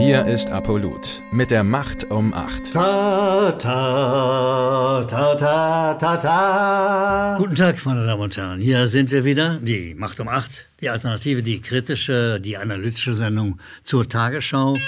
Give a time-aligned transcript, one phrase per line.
[0.00, 2.72] Hier ist Apollut mit der Macht um 8.
[2.72, 7.36] Ta, ta, ta, ta, ta, ta.
[7.36, 8.60] Guten Tag, meine Damen und Herren.
[8.60, 13.60] Hier sind wir wieder, die Macht um 8, die Alternative, die kritische, die analytische Sendung
[13.84, 14.78] zur Tagesschau.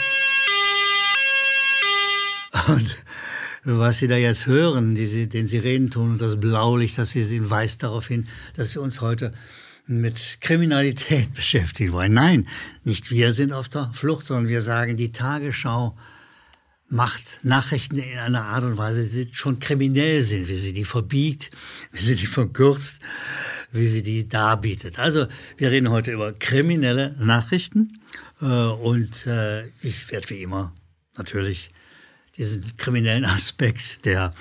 [2.69, 3.05] Und
[3.65, 7.51] was Sie da jetzt hören, die Sie, den Sirenenton und das Blaulicht, das Sie sehen,
[7.51, 9.35] weist darauf hin, dass wir uns heute
[9.87, 12.15] mit Kriminalität beschäftigen wollen.
[12.15, 12.49] Nein,
[12.85, 15.97] nicht wir sind auf der Flucht, sondern wir sagen, die Tagesschau
[16.93, 21.51] macht Nachrichten in einer Art und Weise, die schon kriminell sind, wie sie die verbiegt,
[21.91, 22.97] wie sie die verkürzt,
[23.71, 24.99] wie sie die darbietet.
[24.99, 25.27] Also
[25.57, 27.99] wir reden heute über kriminelle Nachrichten
[28.43, 30.75] äh, und äh, ich werde wie immer
[31.17, 31.71] natürlich
[32.37, 34.35] diesen kriminellen Aspekt der,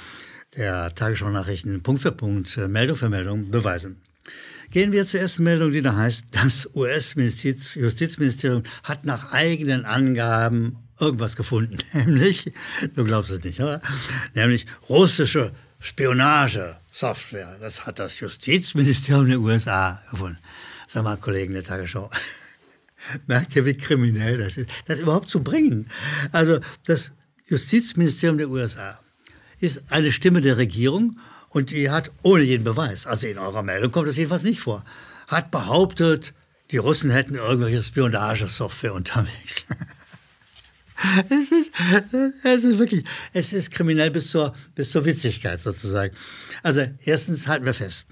[0.58, 4.02] der Tagesschau-Nachrichten Punkt für Punkt, äh, Meldung für Meldung beweisen.
[4.72, 11.36] Gehen wir zur ersten Meldung, die da heißt, das US-Justizministerium hat nach eigenen Angaben irgendwas
[11.36, 11.78] gefunden.
[11.94, 12.54] Nämlich,
[12.96, 13.82] du glaubst es nicht, oder?
[14.34, 17.58] Nämlich russische Spionagesoftware.
[17.60, 20.40] Das hat das Justizministerium der USA gefunden.
[20.88, 22.10] Sag mal, Kollegen der Tagesschau.
[23.28, 25.90] Merkt ihr, wie kriminell das ist, das überhaupt zu bringen?
[26.32, 27.12] Also, das
[27.46, 28.98] Justizministerium der USA
[29.60, 31.18] ist eine Stimme der Regierung
[31.52, 34.84] und die hat ohne jeden Beweis, also in eurer Meldung kommt das jedenfalls nicht vor,
[35.28, 36.34] hat behauptet,
[36.72, 39.66] die Russen hätten irgendwelche Spionagesoftware unterwegs.
[41.30, 41.72] es, ist,
[42.44, 46.16] es ist wirklich, es ist kriminell bis zur, bis zur Witzigkeit sozusagen.
[46.64, 48.06] Also erstens halten wir fest,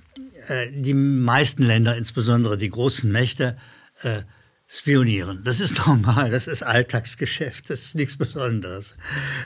[0.48, 3.58] äh, die meisten Länder, insbesondere die großen Mächte,
[4.02, 4.23] äh,
[4.70, 5.42] spionieren.
[5.44, 8.94] Das ist normal, das ist Alltagsgeschäft, das ist nichts Besonderes.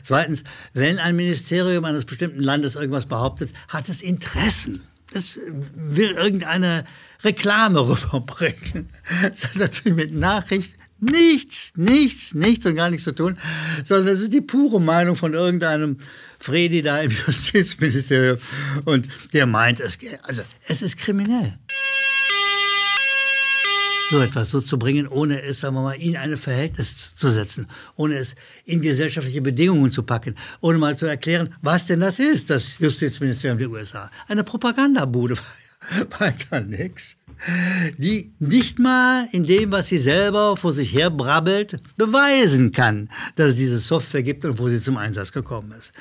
[0.03, 0.43] Zweitens,
[0.73, 4.83] wenn ein Ministerium eines bestimmten Landes irgendwas behauptet, hat es Interessen.
[5.13, 5.39] Es
[5.75, 6.83] will irgendeine
[7.23, 8.89] Reklame rüberbringen.
[9.21, 13.37] Das hat natürlich mit Nachricht nichts, nichts, nichts und gar nichts zu tun,
[13.83, 15.99] sondern das ist die pure Meinung von irgendeinem
[16.39, 18.37] Fredi da im Justizministerium
[18.85, 21.57] und der meint, es, also es ist kriminell
[24.13, 27.65] so etwas so zu bringen, ohne es, sagen wir mal, in ein Verhältnis zu setzen,
[27.95, 32.51] ohne es in gesellschaftliche Bedingungen zu packen, ohne mal zu erklären, was denn das ist,
[32.51, 34.11] das Justizministerium der USA.
[34.27, 35.35] Eine Propagandabude,
[36.19, 37.17] weiter nix.
[37.97, 43.49] Die nicht mal in dem, was sie selber vor sich her brabbelt, beweisen kann, dass
[43.49, 45.91] es diese Software gibt und wo sie zum Einsatz gekommen ist.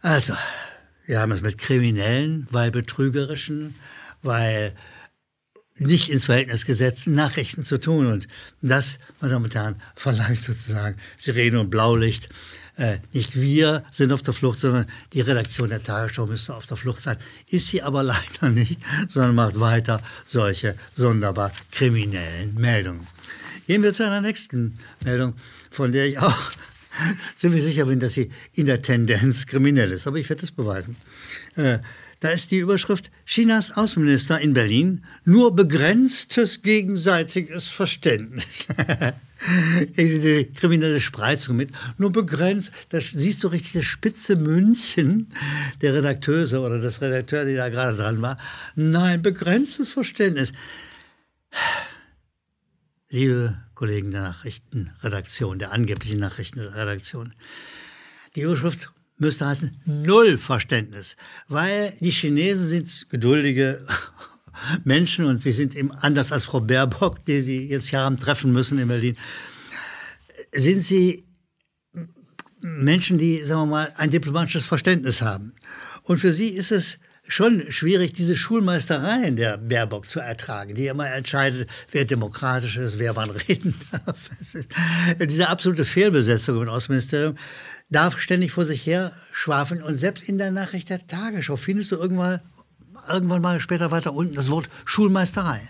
[0.00, 0.34] Also,
[1.06, 3.76] wir haben es mit Kriminellen, weil betrügerischen,
[4.22, 4.74] weil
[5.86, 8.06] nicht ins Verhältnis gesetzten Nachrichten zu tun.
[8.06, 8.28] Und
[8.60, 12.28] das, meine Damen und Herren, verlangt sozusagen Sirene und Blaulicht.
[12.76, 16.76] Äh, nicht wir sind auf der Flucht, sondern die Redaktion der Tagesschau müsste auf der
[16.76, 17.18] Flucht sein.
[17.48, 23.06] Ist sie aber leider nicht, sondern macht weiter solche sonderbar kriminellen Meldungen.
[23.66, 25.34] Gehen wir zu einer nächsten Meldung,
[25.70, 26.50] von der ich auch
[27.36, 30.06] ziemlich sicher bin, dass sie in der Tendenz kriminell ist.
[30.06, 30.96] Aber ich werde es beweisen.
[31.56, 31.78] Äh,
[32.22, 38.64] da ist die Überschrift Chinas Außenminister in Berlin nur begrenztes gegenseitiges Verständnis.
[39.96, 41.70] Kriegen Sie die kriminelle Spreizung mit?
[41.98, 42.70] Nur begrenzt.
[42.90, 45.32] Da siehst du richtig das spitze München
[45.80, 48.38] der Redakteuse oder des Redakteurs, die da gerade dran war.
[48.76, 50.52] Nein, begrenztes Verständnis.
[53.10, 57.34] Liebe Kollegen der Nachrichtenredaktion, der angeblichen Nachrichtenredaktion,
[58.36, 61.16] die Überschrift müsste heißen Null Verständnis,
[61.48, 63.86] weil die Chinesen sind geduldige
[64.84, 68.52] Menschen und sie sind eben anders als Frau Baerbock, die sie jetzt hier haben treffen
[68.52, 69.16] müssen in Berlin,
[70.52, 71.24] sind sie
[72.60, 75.54] Menschen, die, sagen wir mal, ein diplomatisches Verständnis haben.
[76.04, 81.08] Und für sie ist es schon schwierig, diese Schulmeistereien der Baerbock zu ertragen, die immer
[81.08, 84.30] entscheidet, wer demokratisch ist, wer wann reden darf.
[84.40, 84.68] Ist,
[85.18, 87.36] diese absolute Fehlbesetzung im Außenministerium
[87.92, 89.82] darf ständig vor sich her schwafeln.
[89.82, 92.40] Und selbst in der Nachricht der Tagesschau findest du irgendwann,
[93.08, 95.60] irgendwann mal später weiter unten das Wort Schulmeisterei.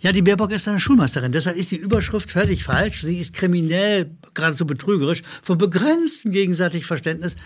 [0.00, 1.32] Ja, die Baerbock ist eine Schulmeisterin.
[1.32, 3.02] Deshalb ist die Überschrift völlig falsch.
[3.02, 7.36] Sie ist kriminell, geradezu betrügerisch, von begrenztem gegenseitig Verständnis.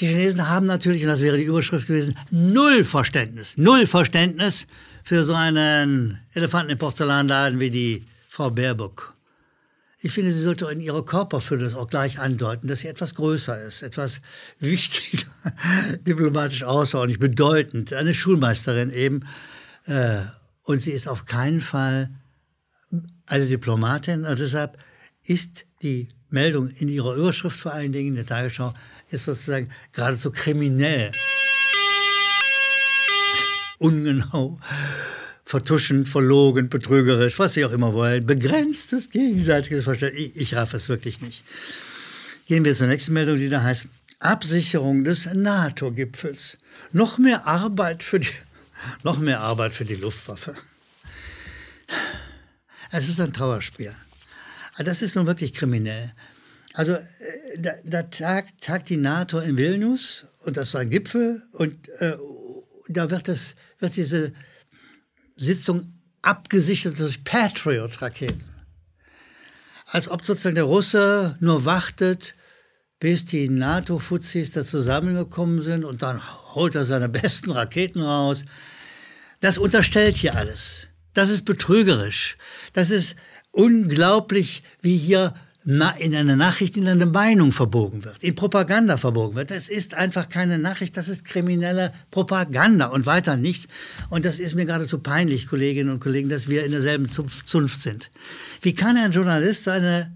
[0.00, 3.56] Die Chinesen haben natürlich, und das wäre die Überschrift gewesen, null Verständnis.
[3.56, 4.66] Null Verständnis
[5.02, 9.14] für so einen Elefanten im Porzellanladen wie die Frau Baerbock.
[10.00, 13.60] Ich finde, sie sollte in ihrer Körperfülle das auch gleich andeuten, dass sie etwas größer
[13.62, 14.20] ist, etwas
[14.60, 15.26] wichtiger,
[16.06, 17.92] diplomatisch außerordentlich bedeutend.
[17.92, 19.26] Eine Schulmeisterin eben.
[19.86, 20.20] Äh,
[20.62, 22.10] und sie ist auf keinen Fall
[23.26, 24.24] eine Diplomatin.
[24.24, 24.78] Und deshalb
[25.24, 28.74] ist die Meldung in ihrer Überschrift vor allen Dingen in der Tagesschau
[29.10, 31.10] ist sozusagen geradezu kriminell.
[33.78, 34.60] Ungenau
[35.48, 40.26] vertuschen, verlogen, betrügerisch, was sie auch immer wollen, begrenztes gegenseitiges Verständnis.
[40.34, 41.42] Ich, ich raff es wirklich nicht.
[42.48, 46.58] Gehen wir zur nächsten Meldung, die da heißt Absicherung des NATO-Gipfels.
[46.92, 48.28] Noch mehr Arbeit für die,
[49.04, 50.54] noch mehr Arbeit für die Luftwaffe.
[52.90, 53.94] Es ist ein Trauerspiel.
[54.76, 56.12] Das ist nun wirklich kriminell.
[56.74, 57.02] Also äh,
[57.58, 62.18] da, da tagt, tagt, die NATO in Vilnius und das war ein Gipfel und äh,
[62.88, 64.34] da wird, das, wird diese
[65.38, 68.44] Sitzung abgesichert durch Patriot-Raketen.
[69.86, 72.34] Als ob sozusagen der Russe nur wartet,
[73.00, 76.20] bis die NATO-Fuzis da zusammengekommen sind und dann
[76.54, 78.44] holt er seine besten Raketen raus.
[79.40, 80.88] Das unterstellt hier alles.
[81.14, 82.36] Das ist betrügerisch.
[82.72, 83.16] Das ist
[83.52, 89.50] unglaublich, wie hier in einer Nachricht in eine Meinung verbogen wird, in Propaganda verbogen wird.
[89.50, 93.68] Das ist einfach keine Nachricht, das ist kriminelle Propaganda und weiter nichts.
[94.08, 98.10] Und das ist mir geradezu peinlich, Kolleginnen und Kollegen, dass wir in derselben Zunft sind.
[98.62, 100.12] Wie kann ein Journalist so eine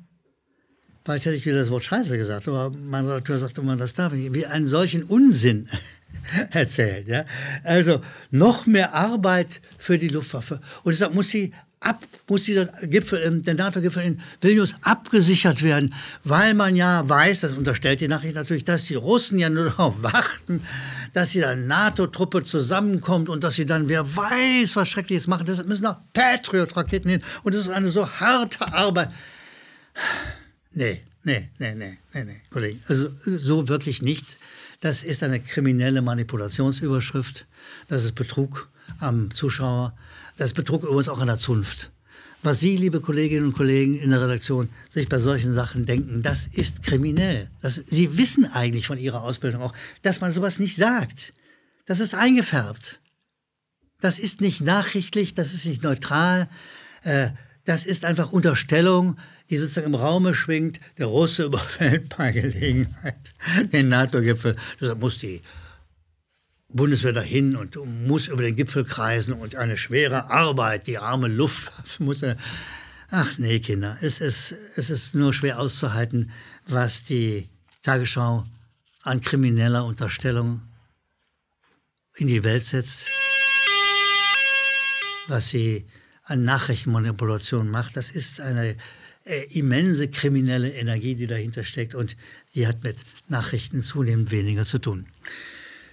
[1.04, 4.12] Bald hätte ich wieder das Wort Scheiße gesagt, aber mein Redakteur sagt immer, das darf
[4.12, 5.68] ich, wie einen solchen Unsinn
[6.52, 7.04] erzählen.
[7.08, 7.24] Ja?
[7.64, 8.00] Also
[8.30, 10.60] noch mehr Arbeit für die Luftwaffe.
[10.84, 11.52] Und deshalb muss sie
[11.82, 15.94] ab, muss dieser Gipfel, der NATO-Gipfel in Vilnius abgesichert werden,
[16.24, 20.02] weil man ja weiß, das unterstellt die Nachricht natürlich, dass die Russen ja nur darauf
[20.02, 20.62] warten,
[21.12, 25.46] dass die dann NATO-Truppe zusammenkommt und dass sie dann, wer weiß, was Schreckliches machen.
[25.46, 27.22] Deshalb müssen auch Patriot-Raketen hin.
[27.42, 29.10] Und das ist eine so harte Arbeit.
[30.74, 32.82] Nee, nee, nee, nee, nee, nee, Kollegen.
[32.88, 34.38] Also so wirklich nichts.
[34.82, 37.46] Das ist eine kriminelle Manipulationsüberschrift.
[37.86, 38.68] Das ist Betrug
[38.98, 39.96] am Zuschauer.
[40.36, 41.92] Das ist Betrug übrigens auch an der Zunft.
[42.42, 46.48] Was Sie, liebe Kolleginnen und Kollegen in der Redaktion, sich bei solchen Sachen denken, das
[46.48, 47.48] ist kriminell.
[47.60, 51.32] Das, Sie wissen eigentlich von Ihrer Ausbildung auch, dass man sowas nicht sagt.
[51.86, 53.00] Das ist eingefärbt.
[54.00, 56.48] Das ist nicht nachrichtlich, das ist nicht neutral.
[57.04, 57.30] Äh,
[57.64, 59.16] das ist einfach Unterstellung,
[59.50, 60.80] die sozusagen im Raume schwingt.
[60.98, 63.34] Der Russe überfällt bei Gelegenheit
[63.72, 64.56] den NATO-Gipfel.
[64.80, 65.42] Deshalb muss die
[66.68, 67.76] Bundeswehr dahin und
[68.06, 72.24] muss über den Gipfel kreisen und eine schwere Arbeit, die arme Luftwaffe muss.
[73.10, 76.30] Ach nee, Kinder, es ist, es ist nur schwer auszuhalten,
[76.66, 77.50] was die
[77.82, 78.44] Tagesschau
[79.02, 80.62] an krimineller Unterstellung
[82.14, 83.10] in die Welt setzt,
[85.26, 85.86] was sie
[86.24, 87.96] an Nachrichtenmanipulation macht.
[87.96, 88.76] Das ist eine
[89.24, 92.16] äh, immense kriminelle Energie, die dahinter steckt und
[92.54, 92.96] die hat mit
[93.28, 95.06] Nachrichten zunehmend weniger zu tun.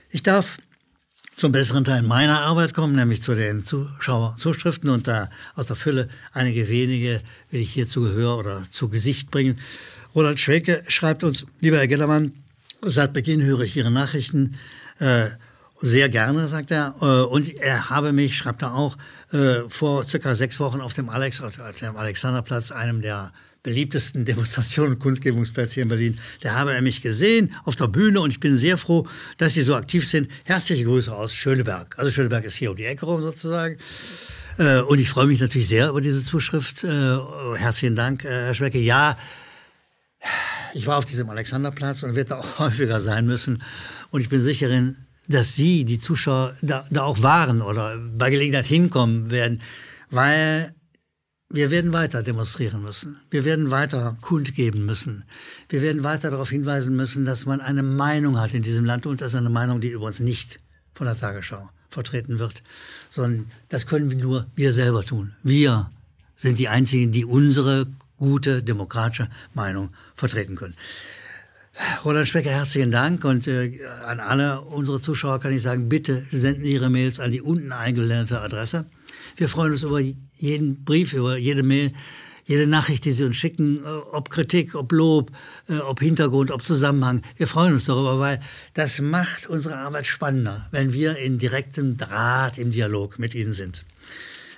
[0.10, 0.58] Ich darf
[1.38, 6.10] zum besseren Teil meiner Arbeit kommen, nämlich zu den Zuschauerzuschriften und da aus der Fülle
[6.34, 9.60] einige wenige will ich hier zu Gehör oder zu Gesicht bringen.
[10.14, 12.34] Roland Schwecke schreibt uns, lieber Herr Gellermann,
[12.82, 14.58] seit Beginn höre ich Ihre Nachrichten.
[15.00, 15.30] Äh,
[15.82, 16.96] sehr gerne, sagt er.
[17.02, 18.98] Äh, und er habe mich, schreibt er auch,
[19.32, 23.32] äh, vor circa sechs Wochen auf dem, Alex, Alexanderplatz, einem der
[23.64, 26.20] beliebtesten Demonstrationen und Kunstgebungsplätze hier in Berlin.
[26.42, 29.62] Da habe er mich gesehen auf der Bühne und ich bin sehr froh, dass Sie
[29.62, 30.30] so aktiv sind.
[30.46, 31.98] Herzliche Grüße aus Schöneberg.
[31.98, 33.78] Also Schöneberg ist hier um die Ecke rum sozusagen.
[34.58, 36.84] Äh, und ich freue mich natürlich sehr über diese Zuschrift.
[36.84, 38.80] Herzlichen Dank, Herr Schwecke.
[38.80, 39.18] Ja,
[40.74, 43.62] ich war auf diesem Alexanderplatz und werde da auch häufiger sein müssen.
[44.12, 44.98] Und ich bin sicherin,
[45.30, 49.62] dass Sie, die Zuschauer, da, da auch waren oder bei Gelegenheit hinkommen werden,
[50.10, 50.74] weil
[51.52, 53.20] wir werden weiter demonstrieren müssen.
[53.30, 55.24] Wir werden weiter kundgeben müssen.
[55.70, 59.22] Wir werden weiter darauf hinweisen müssen, dass man eine Meinung hat in diesem Land und
[59.22, 60.60] das ist eine Meinung, die übrigens nicht
[60.94, 62.62] von der Tagesschau vertreten wird,
[63.10, 65.34] sondern das können wir nur wir selber tun.
[65.44, 65.90] Wir
[66.36, 70.76] sind die Einzigen, die unsere gute demokratische Meinung vertreten können.
[72.04, 76.66] Roland Specker, herzlichen Dank und äh, an alle unsere Zuschauer kann ich sagen, bitte senden
[76.66, 78.86] Ihre Mails an die unten eingeblendete Adresse.
[79.38, 81.94] Wir freuen uns über jeden Brief, über jede Mail,
[82.46, 85.32] jede Nachricht, die Sie uns schicken, äh, ob Kritik, ob Lob,
[85.70, 87.22] äh, ob Hintergrund, ob Zusammenhang.
[87.38, 88.40] Wir freuen uns darüber, weil
[88.74, 93.86] das macht unsere Arbeit spannender, wenn wir in direktem Draht im Dialog mit Ihnen sind.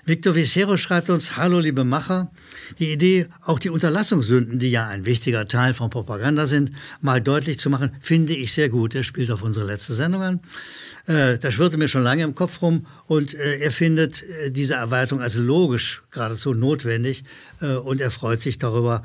[0.04, 2.32] Victor Vicero schreibt uns, hallo liebe Macher,
[2.80, 7.60] die Idee, auch die Unterlassungssünden, die ja ein wichtiger Teil von Propaganda sind, mal deutlich
[7.60, 8.96] zu machen, finde ich sehr gut.
[8.96, 10.40] Er spielt auf unsere letzte Sendung an.
[11.06, 14.74] Äh, das schwirrte mir schon lange im Kopf rum und äh, er findet äh, diese
[14.74, 17.24] Erweiterung als logisch geradezu notwendig
[17.84, 19.04] und er freut sich darüber.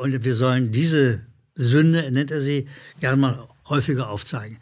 [0.00, 1.20] Und wir sollen diese
[1.54, 2.66] Sünde, nennt er sie,
[3.00, 4.58] gern mal häufiger aufzeigen.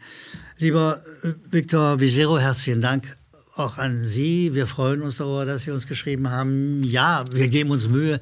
[0.57, 1.01] Lieber
[1.49, 3.15] Victor Vicero, herzlichen Dank
[3.55, 4.53] auch an Sie.
[4.55, 6.83] Wir freuen uns darüber, dass Sie uns geschrieben haben.
[6.83, 8.19] Ja, wir geben uns Mühe.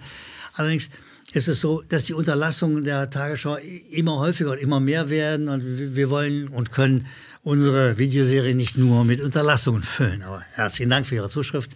[0.53, 0.89] Allerdings
[1.33, 3.57] ist es so, dass die Unterlassungen der Tagesschau
[3.91, 5.63] immer häufiger und immer mehr werden und
[5.95, 7.05] wir wollen und können
[7.43, 10.24] unsere Videoserie nicht nur mit Unterlassungen füllen.
[10.24, 11.71] Aber herzlichen Dank für Ihre Zuschrift.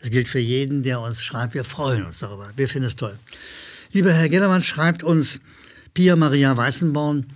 [0.00, 1.54] Das gilt für jeden, der uns schreibt.
[1.54, 2.50] Wir freuen uns darüber.
[2.56, 3.16] Wir finden es toll.
[3.92, 5.40] Lieber Herr Gellermann schreibt uns
[5.94, 7.26] Pia Maria Weißenborn.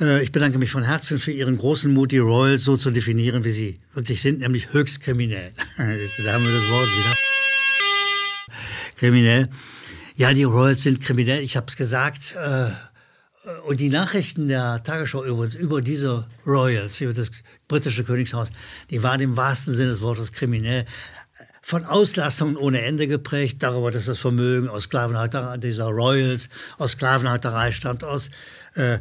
[0.00, 3.44] Äh, ich bedanke mich von Herzen für Ihren großen Mut, die Royals so zu definieren,
[3.44, 5.52] wie sie wirklich sind, nämlich höchst kriminell.
[5.76, 7.16] da haben wir das Wort wieder.
[8.96, 9.48] Kriminell.
[10.16, 11.42] Ja, die Royals sind kriminell.
[11.42, 12.34] Ich habe es gesagt.
[12.36, 12.70] Äh,
[13.66, 17.30] und die Nachrichten der Tagesschau übrigens über diese Royals, über das
[17.68, 18.48] britische Königshaus,
[18.90, 20.84] die waren im wahrsten Sinne des Wortes kriminell.
[21.62, 26.48] Von Auslassungen ohne Ende geprägt, darüber, dass das Vermögen aus Sklavenhalterei, dieser Royals,
[26.78, 28.30] aus Sklavenhalterei stammt, aus,
[28.74, 28.98] äh,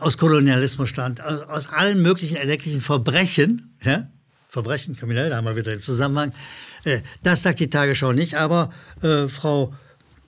[0.00, 4.08] aus Kolonialismus stammt, aus, aus allen möglichen erdenklichen Verbrechen, ja?
[4.48, 6.32] Verbrechen, kriminell, da haben wir wieder den Zusammenhang.
[6.84, 8.70] Äh, das sagt die Tagesschau nicht, aber
[9.00, 9.72] äh, Frau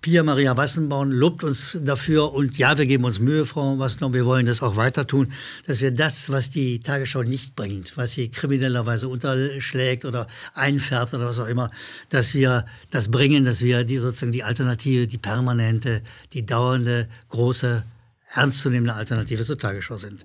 [0.00, 4.26] Pia Maria Wassenbaum lobt uns dafür und ja, wir geben uns Mühe, Frau Wassenbaum, wir
[4.26, 5.32] wollen das auch weiter tun,
[5.66, 11.26] dass wir das, was die Tagesschau nicht bringt, was sie kriminellerweise unterschlägt oder einfärbt oder
[11.26, 11.70] was auch immer,
[12.08, 17.84] dass wir das bringen, dass wir die, sozusagen die Alternative, die permanente, die dauernde, große,
[18.34, 20.24] ernstzunehmende Alternative zur Tagesschau sind.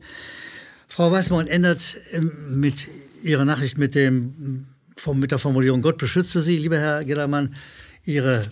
[0.88, 2.88] Frau Weißmann ändert ähm, mit
[3.24, 4.66] ihrer Nachricht mit, dem,
[5.14, 7.56] mit der Formulierung Gott beschütze Sie, lieber Herr Gellermann,
[8.06, 8.46] Ihre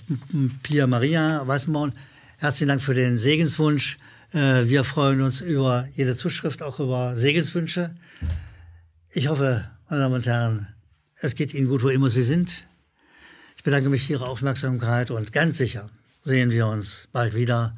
[0.63, 1.93] Pia Maria Weißenborn.
[2.37, 3.97] Herzlichen Dank für den Segenswunsch.
[4.33, 7.95] Äh, wir freuen uns über jede Zuschrift, auch über Segenswünsche.
[9.11, 10.67] Ich hoffe, meine Damen und Herren,
[11.15, 12.67] es geht Ihnen gut, wo immer Sie sind.
[13.55, 15.89] Ich bedanke mich für Ihre Aufmerksamkeit und ganz sicher
[16.23, 17.77] sehen wir uns bald wieder.